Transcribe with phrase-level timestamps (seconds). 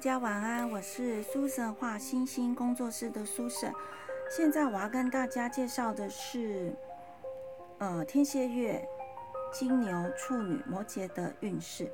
[0.00, 3.70] 家晚安，我是苏神画星星工作室的苏神。
[4.34, 6.72] 现在我要跟大家介绍的是，
[7.76, 8.82] 呃，天蝎月、
[9.52, 11.92] 金牛、处女、摩羯的运势。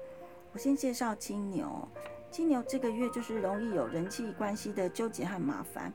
[0.52, 1.88] 我先介绍金牛，
[2.30, 5.92] 金牛这个月就是容易有人际关系的纠结和麻烦，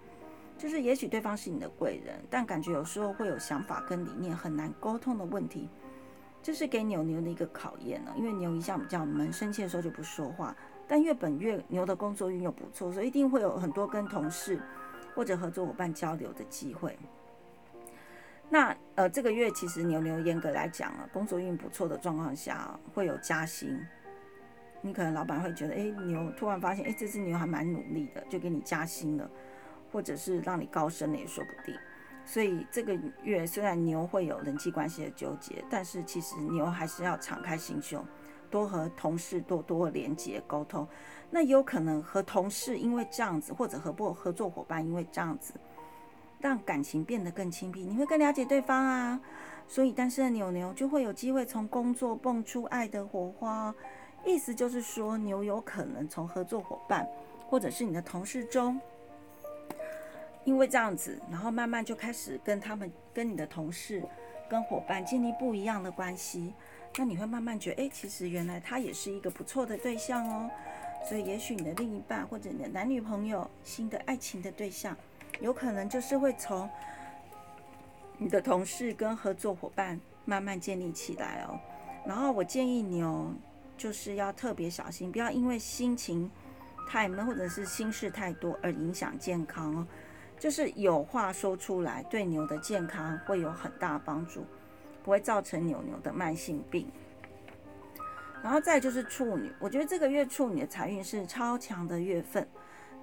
[0.58, 5.70] 就是也许对方是你的贵人，但感觉有时候会有想法跟理念很难沟通的问题，
[6.44, 8.12] 这是给牛牛的一个考验呢。
[8.18, 10.54] 因为牛一向比较闷，生气的时候就不说话。
[10.92, 14.60] 但月本月牛的工作运又不错，所以一定会有很多跟同事
[15.16, 17.00] 或者合作伙伴交流的机会。
[18.50, 23.80] 那呃，这个月其实牛牛严格来讲啊，工作运不错的状况下会有加薪。
[24.82, 29.32] 你可能老板会觉得，哎，牛突然发现，哎，这只牛还蛮努力的，就给你加薪了，
[29.94, 31.74] 或者是让你高升了也说不定。
[32.26, 38.06] 所以这个月虽然牛会有人际关系的纠结，但是其实牛还是要敞开心胸。
[38.52, 40.88] 多和同事多多连接沟通，
[41.32, 45.54] 那有可能和同事因为这样子，或者和不合作伙伴因为这样子，
[46.40, 49.20] 让感情变得更亲密，你会更了解对方啊。
[49.68, 53.74] 所以单身的牛牛就会有机会从工作蹦出爱的火花，
[54.26, 57.08] 意思就是说牛有可能从合作伙伴
[57.48, 58.78] 或者是你的同事中，
[60.44, 64.04] 因为这样子，然后慢慢就开始跟他们、跟你的同事、
[64.50, 66.54] 跟伙伴建立不一样的关系。
[66.98, 70.50] 那你会慢慢觉得，哎，其实原来他也是一个不错的对象哦。
[71.08, 74.96] 所以，也许你的另一半或者你的男女朋友，新的爱情的对象，
[75.40, 76.70] 有可能就是会从
[78.18, 81.60] 你的同事跟合作伙伴慢慢建立起来哦。
[82.06, 83.34] 然后，我建议你哦，
[83.78, 86.30] 就是要特别小心，不要因为心情
[86.88, 89.88] 太闷或者是心事太多而影响健康哦。
[90.38, 94.46] 就是有话说出来，对牛的健康会有很大帮助。
[95.04, 96.88] 不会造成牛牛的慢性病，
[98.44, 102.48] 然后再就是处女，我觉得这个月处女的财运是超强的月份。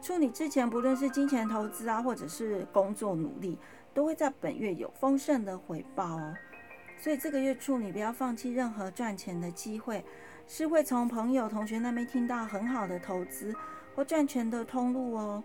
[0.00, 3.58] 处女之前不论是金钱投资啊，或者是工作努力，
[3.92, 6.34] 都会在本月有丰盛的回报哦。
[7.00, 10.04] 所以这个月处女不要放弃任何赚钱的机会，
[10.46, 13.52] 是会从朋友、同学那边听到很好的投资
[13.94, 15.42] 或赚钱的通路哦。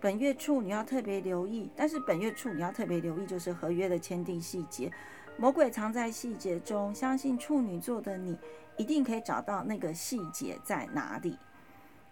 [0.00, 4.90] 本月处女要特别留意，但是本月处女要特别留意就是合约的签订细节。
[5.36, 8.38] 魔鬼藏在细节中，相信处女座的你
[8.76, 11.38] 一定可以找到那个细节在哪里。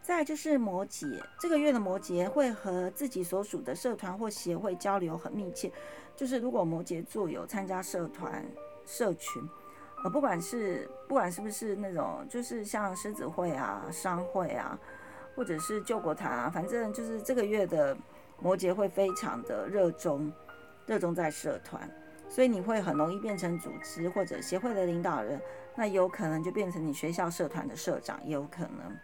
[0.01, 5.71] 再就是摩羯，这个月的摩羯会和自己所属的社团或协会交流很密切。
[6.17, 8.43] 就是如果摩羯座有参加社团、
[8.87, 9.47] 社群，
[10.03, 14.79] 呃，不管是不管是不是那种，就是像狮子会啊、商会啊，
[15.37, 17.95] 或者是救国团啊，反正就是这个月的
[18.41, 20.33] 摩羯会非常的热衷，
[20.87, 21.89] 热衷在社团。
[22.29, 25.41] 所以你会很容易变成组织或者协会的领导人，
[25.75, 28.97] 那有可能就变成你学校社团的社长，也有可能，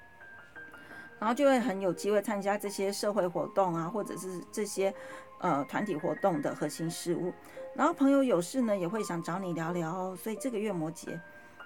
[1.18, 4.94] 然后就会很有机会参加这些社会活动啊，或者是这些
[5.40, 7.32] 呃团体活动的核心事务。
[7.74, 10.16] 然后朋友有事呢，也会想找你聊聊哦。
[10.16, 11.18] 所以这个月摩羯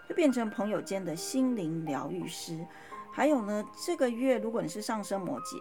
[0.09, 2.65] 就变成朋友间的心灵疗愈师。
[3.13, 5.61] 还有呢，这个月如果你是上升摩羯，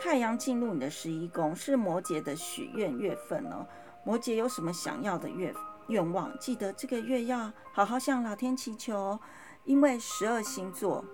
[0.00, 3.66] 太阳进入你的十一宫，是摩羯的许愿月份哦。
[4.02, 5.54] 摩羯有什么想要的愿
[5.88, 6.36] 愿望？
[6.38, 9.18] 记得这个月要好好向老天祈求，
[9.64, 11.04] 因为十二星座，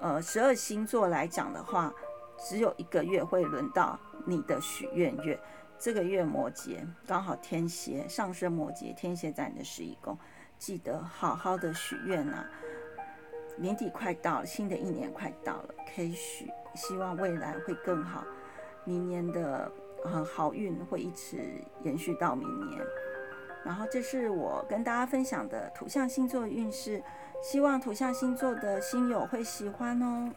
[0.00, 1.92] 呃，十二星座来讲的话，
[2.38, 5.40] 只有一个月会轮到你的许愿月。
[5.78, 10.16] 这个月摩羯刚好天蝎上升，摩羯天蝎在你的十一宫，
[10.58, 12.44] 记得好好的许愿呐。
[13.56, 18.22] 年底快到了，新的一年快到了，可以许，希望未来会更好，
[18.84, 19.72] 明年的。
[20.04, 21.38] 很好运会一直
[21.82, 22.80] 延续到明年，
[23.64, 27.02] 然后这是我跟大家分享的土象星座运势，
[27.42, 30.30] 希望土象星座的星友会喜欢哦。